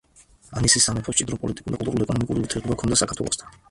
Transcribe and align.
ანისის 0.61 0.87
სამეფოს 0.87 1.17
მჭიდრო 1.19 1.39
პოლიტიკური 1.45 1.77
და 1.79 1.83
კულტურულ-ეკონომიკური 1.85 2.47
ურთიერთობა 2.47 2.81
ჰქონდა 2.83 3.03
საქართველოსთან. 3.07 3.59